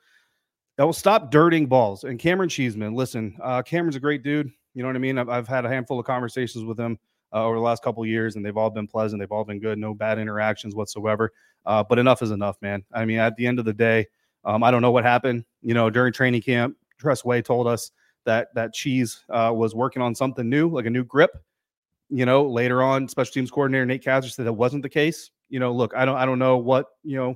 [0.78, 2.04] that will stop dirting balls.
[2.04, 4.52] And Cameron Cheeseman, listen, uh, Cameron's a great dude.
[4.74, 5.18] You know what I mean?
[5.18, 6.98] I've, I've had a handful of conversations with him
[7.34, 9.20] uh, over the last couple years, and they've all been pleasant.
[9.20, 9.78] They've all been good.
[9.78, 11.32] No bad interactions whatsoever.
[11.66, 12.84] Uh, but enough is enough, man.
[12.94, 14.08] I mean, at the end of the day,
[14.46, 15.46] um, I don't know what happened.
[15.62, 17.92] You know, during training camp, Tress Way told us
[18.26, 21.32] that that Cheese uh, was working on something new, like a new grip.
[22.10, 25.32] You know, later on, special teams coordinator Nate Kaczor said that wasn't the case.
[25.50, 27.36] You know, look, I don't, I don't know what you know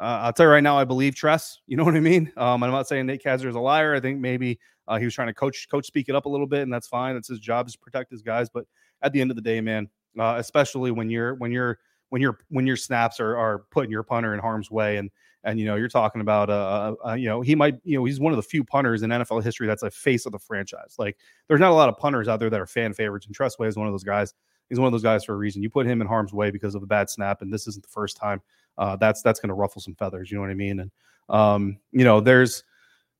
[0.00, 1.58] uh, I'll tell you right now, I believe Tress.
[1.66, 2.32] You know what I mean?
[2.36, 3.94] Um, I'm not saying Nate Kaczor is a liar.
[3.94, 6.46] I think maybe uh, he was trying to coach coach speak it up a little
[6.46, 7.16] bit, and that's fine.
[7.16, 8.48] It's his job to protect his guys.
[8.48, 8.64] But
[9.02, 11.78] at the end of the day, man, uh, especially when you're when you're
[12.10, 15.10] when you're when your snaps are are putting your punter in harm's way, and
[15.44, 18.20] and you know you're talking about uh, uh, you know he might you know he's
[18.20, 20.96] one of the few punters in NFL history that's a face of the franchise.
[20.98, 23.58] Like there's not a lot of punters out there that are fan favorites, and Tress
[23.58, 24.34] Way is one of those guys.
[24.68, 25.62] He's one of those guys for a reason.
[25.62, 27.90] You put him in harm's way because of a bad snap, and this isn't the
[27.90, 28.42] first time
[28.76, 30.30] uh, that's that's going to ruffle some feathers.
[30.30, 30.80] You know what I mean?
[30.80, 30.90] And
[31.28, 32.64] um, you know, there's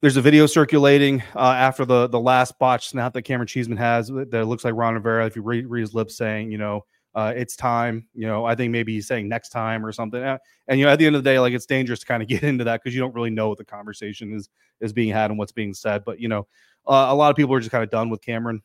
[0.01, 4.09] there's a video circulating uh, after the the last botch snap that Cameron Cheeseman has
[4.09, 5.27] that looks like Ron Rivera.
[5.27, 6.85] If you read, read his lips saying, you know,
[7.19, 8.07] uh, it's time.
[8.15, 10.23] You know, I think maybe he's saying next time or something.
[10.23, 12.23] Uh, and you know, at the end of the day, like it's dangerous to kind
[12.23, 14.49] of get into that because you don't really know what the conversation is
[14.81, 16.05] is being had and what's being said.
[16.05, 16.47] But you know,
[16.87, 18.63] uh, a lot of people are just kind of done with Cameron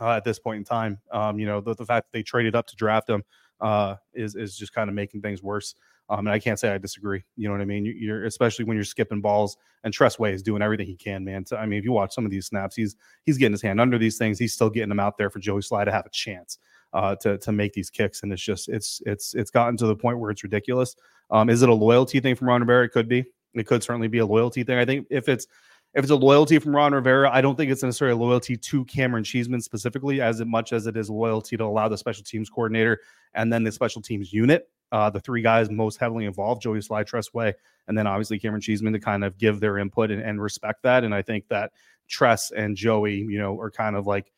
[0.00, 0.98] uh, at this point in time.
[1.12, 3.22] Um, you know, the, the fact that they traded up to draft him
[3.60, 5.74] uh, is is just kind of making things worse.
[6.08, 7.22] Um, and I can't say I disagree.
[7.36, 7.84] You know what I mean?
[7.84, 11.22] You, are especially when you're skipping balls, and Tress Way is doing everything he can,
[11.22, 11.44] man.
[11.44, 13.78] So I mean, if you watch some of these snaps, he's he's getting his hand
[13.78, 14.38] under these things.
[14.38, 16.58] He's still getting them out there for Joey Slye to have a chance
[16.94, 19.96] uh, to to make these kicks, and it's just it's it's it's gotten to the
[19.96, 20.96] point where it's ridiculous.
[21.30, 22.86] Um, is it a loyalty thing from Ron Rivera?
[22.86, 23.24] It could be.
[23.54, 24.78] It could certainly be a loyalty thing.
[24.78, 25.46] I think if it's
[25.94, 28.84] if it's a loyalty from Ron Rivera, I don't think it's necessarily a loyalty to
[28.86, 33.00] Cameron Cheeseman specifically, as much as it is loyalty to allow the special teams coordinator
[33.34, 37.04] and then the special teams unit uh, the three guys most heavily involved, Joey Slye,
[37.04, 37.52] Tress Way,
[37.88, 41.02] and then obviously Cameron Cheeseman to kind of give their input and, and respect that.
[41.02, 41.72] And I think that
[42.08, 44.30] Tress and Joey, you know, are kind of like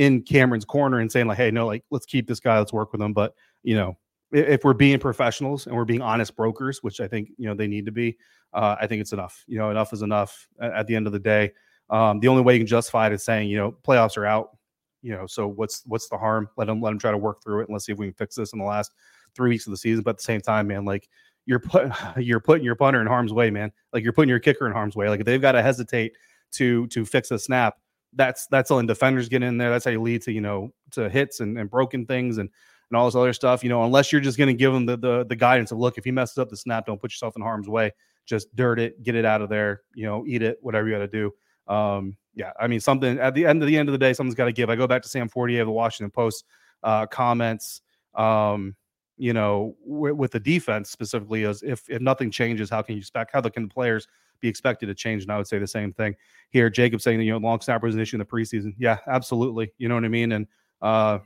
[0.00, 2.90] in Cameron's corner and saying like, hey, no, like let's keep this guy, let's work
[2.90, 3.12] with him.
[3.12, 3.98] But you know,
[4.32, 7.54] if, if we're being professionals and we're being honest brokers, which I think you know
[7.54, 8.16] they need to be,
[8.54, 9.44] uh, I think it's enough.
[9.46, 11.52] You know, enough is enough at, at the end of the day.
[11.90, 14.56] Um, the only way you can justify it is saying, you know, playoffs are out.
[15.02, 16.48] You know, so what's what's the harm?
[16.56, 18.14] Let them let them try to work through it and let's see if we can
[18.14, 18.92] fix this in the last
[19.34, 20.02] three weeks of the season.
[20.02, 21.10] But at the same time, man, like
[21.44, 23.70] you're put you're putting your punter in harm's way, man.
[23.92, 25.10] Like you're putting your kicker in harm's way.
[25.10, 26.12] Like if they've got to hesitate
[26.52, 27.76] to to fix a snap,
[28.14, 29.70] that's that's letting defenders get in there.
[29.70, 32.48] That's how you lead to you know to hits and, and broken things and
[32.90, 33.62] and all this other stuff.
[33.62, 35.98] You know, unless you're just going to give them the, the the guidance of look,
[35.98, 37.92] if he messes up the snap, don't put yourself in harm's way.
[38.26, 39.82] Just dirt it, get it out of there.
[39.94, 41.32] You know, eat it, whatever you got to do.
[41.72, 44.34] Um, yeah, I mean, something at the end of the end of the day, something's
[44.34, 44.70] got to give.
[44.70, 46.44] I go back to Sam Fortier of the Washington Post
[46.82, 47.80] uh, comments.
[48.14, 48.76] Um,
[49.16, 53.00] you know, w- with the defense specifically, is if if nothing changes, how can you
[53.00, 54.06] expect how can the players
[54.40, 55.22] be expected to change?
[55.22, 56.14] And I would say the same thing
[56.50, 56.70] here.
[56.70, 58.74] Jacob saying that you know long snapper is an issue in the preseason.
[58.78, 59.72] Yeah, absolutely.
[59.78, 60.32] You know what I mean?
[60.32, 60.46] And
[60.82, 61.18] uh,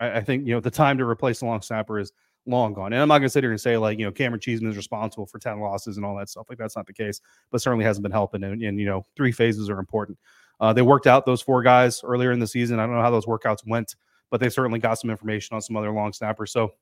[0.00, 2.12] I, I, think you know the time to replace the long snapper is
[2.46, 2.92] long gone.
[2.92, 4.76] And I'm not going to sit here and say like you know Cameron Cheeseman is
[4.76, 6.46] responsible for ten losses and all that stuff.
[6.48, 8.42] Like that's not the case, but certainly hasn't been helping.
[8.44, 10.18] And, and you know three phases are important.
[10.60, 12.80] Uh, they worked out those four guys earlier in the season.
[12.80, 13.94] I don't know how those workouts went,
[14.30, 16.52] but they certainly got some information on some other long snappers.
[16.52, 16.72] So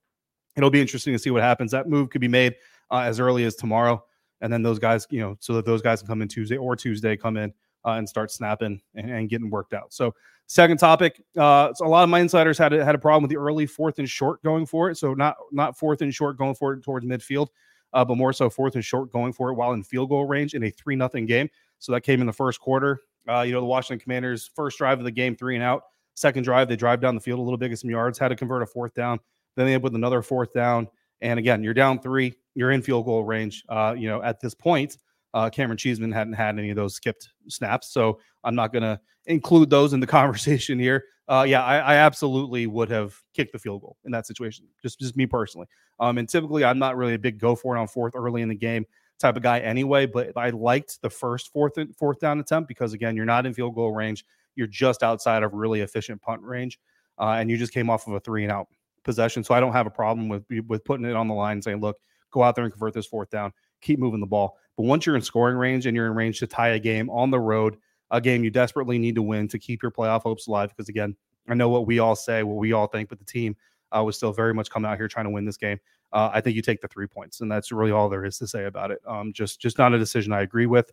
[0.57, 1.73] it'll be interesting to see what happens.
[1.73, 2.55] That move could be made
[2.91, 4.03] uh, as early as tomorrow,
[4.41, 6.77] and then those guys, you know, so that those guys can come in Tuesday or
[6.77, 7.53] Tuesday, come in
[7.85, 9.93] uh, and start snapping and, and, getting worked out.
[9.93, 10.15] So,
[10.47, 13.31] second topic, uh, so a lot of my insiders had a, had a problem with
[13.31, 14.97] the early fourth and short going for it.
[14.97, 17.49] So not not fourth and short going for it towards midfield,
[17.93, 20.55] uh, but more so fourth and short going for it while in field goal range
[20.55, 21.49] in a three nothing game.
[21.79, 23.01] So that came in the first quarter.
[23.29, 25.85] Uh, you know, the Washington Commanders' first drive of the game, three and out.
[26.15, 28.37] Second drive, they drive down the field a little bit, get some yards, had to
[28.37, 29.19] convert a fourth down.
[29.55, 30.89] Then they end up with another fourth down.
[31.21, 33.65] And again, you're down three, you're in field goal range.
[33.69, 34.99] Uh, you know, at this point,
[35.35, 37.93] uh, Cameron Cheeseman hadn't had any of those skipped snaps.
[37.93, 41.05] So I'm not going to include those in the conversation here.
[41.29, 44.65] Uh, yeah, I, I, absolutely would have kicked the field goal in that situation.
[44.81, 45.67] Just, just me personally.
[45.99, 48.49] Um, and typically, I'm not really a big go for it on fourth early in
[48.49, 48.87] the game.
[49.19, 50.07] type of guy anyway.
[50.07, 53.75] But I liked the first fourth fourth down attempt because again, you're not in field
[53.75, 54.25] goal range.
[54.55, 56.79] You're just outside of really efficient punt range,
[57.19, 58.69] uh, and you just came off of a three and out
[59.07, 59.43] possession.
[59.43, 61.81] So I don't have a problem with with putting it on the line and saying,
[61.81, 61.97] look,
[62.31, 64.59] go out there and convert this fourth down, keep moving the ball.
[64.77, 67.31] But once you're in scoring range and you're in range to tie a game on
[67.31, 67.79] the road,
[68.11, 70.69] a game you desperately need to win to keep your playoff hopes alive.
[70.69, 71.17] Because again,
[71.49, 73.57] I know what we all say, what we all think, but the team
[73.97, 75.79] uh, was still very much coming out here trying to win this game.
[76.13, 78.47] Uh, I think you take the three points, and that's really all there is to
[78.47, 79.01] say about it.
[79.07, 80.91] Um, just just not a decision I agree with.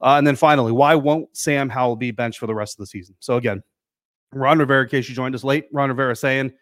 [0.00, 2.86] Uh, and then finally, why won't Sam Howell be benched for the rest of the
[2.86, 3.14] season?
[3.20, 3.62] So again,
[4.32, 6.52] Ron Rivera, in case you joined us late, Ron Rivera saying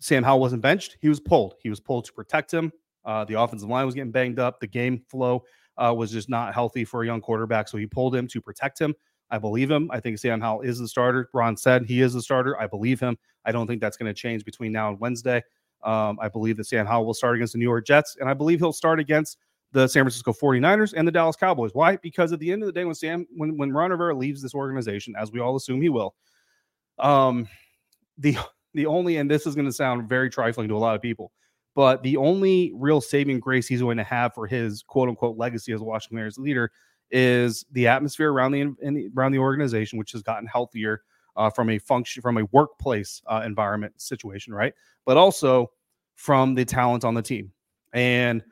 [0.00, 0.96] Sam Howell wasn't benched.
[1.00, 1.54] He was pulled.
[1.62, 2.72] He was pulled to protect him.
[3.04, 4.60] Uh, the offensive line was getting banged up.
[4.60, 5.44] The game flow
[5.76, 7.68] uh, was just not healthy for a young quarterback.
[7.68, 8.94] So he pulled him to protect him.
[9.30, 9.90] I believe him.
[9.90, 11.28] I think Sam Howell is the starter.
[11.34, 12.58] Ron said he is the starter.
[12.60, 13.16] I believe him.
[13.44, 15.42] I don't think that's going to change between now and Wednesday.
[15.82, 18.34] Um, I believe that Sam Howell will start against the New York Jets, and I
[18.34, 19.38] believe he'll start against
[19.72, 21.70] the San Francisco 49ers and the Dallas Cowboys.
[21.72, 21.96] Why?
[21.96, 24.54] Because at the end of the day, when Sam, when when Ron Rivera leaves this
[24.54, 26.14] organization, as we all assume he will,
[26.98, 27.46] um,
[28.16, 28.36] the
[28.78, 31.32] the only and this is going to sound very trifling to a lot of people,
[31.74, 35.72] but the only real saving grace he's going to have for his quote unquote legacy
[35.72, 36.70] as Washington Mariners leader
[37.10, 41.02] is the atmosphere around the, in, around the organization, which has gotten healthier
[41.36, 44.74] uh, from a function from a workplace uh, environment situation, right?
[45.04, 45.72] But also
[46.14, 47.52] from the talent on the team.
[47.92, 48.44] And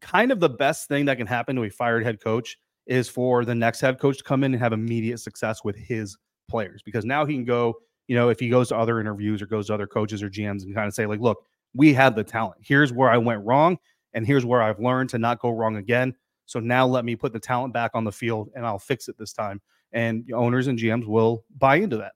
[0.00, 3.44] kind of the best thing that can happen to a fired head coach is for
[3.44, 6.16] the next head coach to come in and have immediate success with his
[6.48, 7.74] players because now he can go,
[8.06, 10.64] you know, if he goes to other interviews or goes to other coaches or GMs
[10.64, 12.60] and kind of say, like, look, we had the talent.
[12.60, 13.78] Here's where I went wrong,
[14.12, 16.14] and here's where I've learned to not go wrong again.
[16.46, 19.16] So now let me put the talent back on the field and I'll fix it
[19.18, 19.60] this time.
[19.92, 22.12] And owners and GMs will buy into that.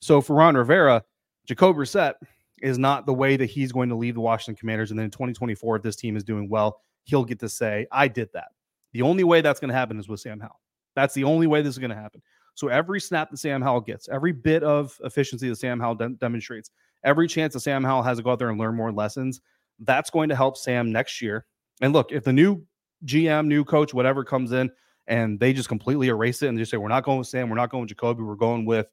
[0.00, 1.04] So for Ron Rivera,
[1.46, 2.14] Jacob Brissett
[2.62, 4.90] is not the way that he's going to leave the Washington Commanders.
[4.90, 8.08] And then in 2024, if this team is doing well, he'll get to say, I
[8.08, 8.48] did that.
[8.92, 10.60] The only way that's going to happen is with Sam Howell.
[10.94, 12.22] That's the only way this is going to happen.
[12.58, 16.08] So every snap that Sam Howell gets, every bit of efficiency that Sam Howell de-
[16.08, 16.72] demonstrates,
[17.04, 19.40] every chance that Sam Howell has to go out there and learn more lessons,
[19.78, 21.46] that's going to help Sam next year.
[21.82, 22.66] And look, if the new
[23.04, 24.72] GM, new coach, whatever comes in,
[25.06, 27.54] and they just completely erase it and just say, we're not going with Sam, we're
[27.54, 28.88] not going with Jacoby, we're going with,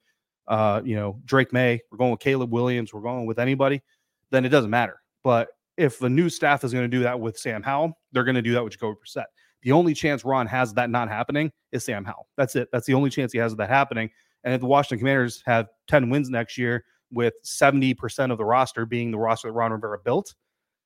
[0.48, 1.82] uh, you know, Drake Maye.
[1.92, 3.82] we're going with Caleb Williams, we're going with anybody,
[4.30, 5.02] then it doesn't matter.
[5.24, 8.36] But if the new staff is going to do that with Sam Howell, they're going
[8.36, 9.26] to do that with Jacoby Brissett.
[9.66, 12.28] The only chance Ron has that not happening is Sam Howell.
[12.38, 12.70] That's it.
[12.72, 14.12] That's the only chance he has of that happening.
[14.44, 18.86] And if the Washington Commanders have 10 wins next year with 70% of the roster
[18.86, 20.36] being the roster that Ron Rivera built,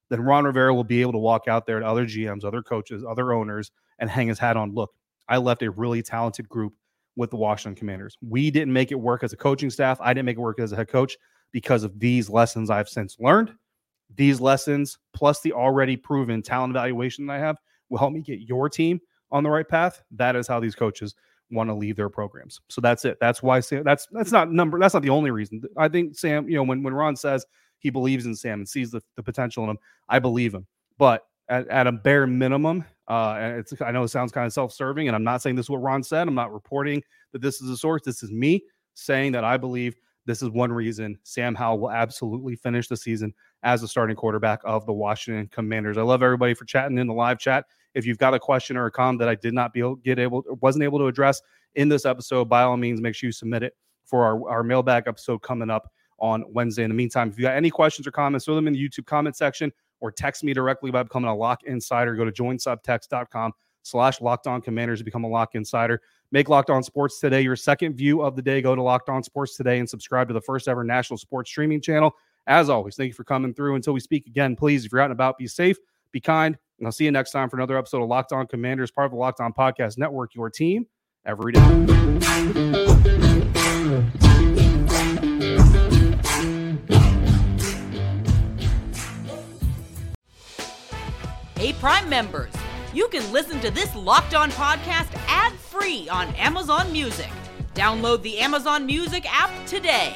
[0.09, 3.03] then Ron Rivera will be able to walk out there to other GMs, other coaches,
[3.03, 4.73] other owners, and hang his hat on.
[4.73, 4.91] Look,
[5.27, 6.73] I left a really talented group
[7.17, 8.17] with the Washington Commanders.
[8.21, 9.99] We didn't make it work as a coaching staff.
[9.99, 11.17] I didn't make it work as a head coach
[11.51, 13.53] because of these lessons I've since learned.
[14.15, 17.57] These lessons, plus the already proven talent evaluation that I have,
[17.89, 18.99] will help me get your team
[19.31, 20.01] on the right path.
[20.11, 21.15] That is how these coaches
[21.51, 22.61] want to leave their programs.
[22.69, 23.17] So that's it.
[23.19, 24.79] That's why Sam, that's that's not number.
[24.79, 25.63] That's not the only reason.
[25.77, 27.45] I think Sam, you know, when when Ron says
[27.79, 29.77] he believes in Sam and sees the, the potential in him.
[30.09, 30.67] I believe him.
[30.97, 34.53] But at, at a bare minimum, uh, and it's I know it sounds kind of
[34.53, 36.27] self-serving, and I'm not saying this is what Ron said.
[36.27, 38.01] I'm not reporting that this is a source.
[38.03, 42.55] This is me saying that I believe this is one reason Sam Howell will absolutely
[42.55, 45.97] finish the season as the starting quarterback of the Washington Commanders.
[45.97, 47.65] I love everybody for chatting in the live chat.
[47.93, 50.19] If you've got a question or a comment that I did not be able, get
[50.19, 51.41] able wasn't able to address
[51.75, 53.75] in this episode, by all means, make sure you submit it
[54.05, 56.83] for our, our mailbag episode coming up on Wednesday.
[56.83, 59.05] In the meantime, if you got any questions or comments, throw them in the YouTube
[59.05, 62.15] comment section or text me directly by becoming a lock insider.
[62.15, 66.01] Go to joinsubtext.com slash locked on commanders to become a lock insider.
[66.31, 68.61] Make Locked On Sports Today your second view of the day.
[68.61, 71.81] Go to Locked On Sports Today and subscribe to the first ever national sports streaming
[71.81, 72.13] channel.
[72.47, 73.75] As always, thank you for coming through.
[73.75, 75.77] Until we speak again, please, if you're out and about, be safe,
[76.11, 78.89] be kind, and I'll see you next time for another episode of Locked On Commanders,
[78.89, 80.87] part of the Locked On Podcast Network, your team
[81.25, 81.59] every day.
[91.57, 92.53] Hey, Prime members,
[92.93, 97.29] you can listen to this locked on podcast ad free on Amazon Music.
[97.73, 100.15] Download the Amazon Music app today.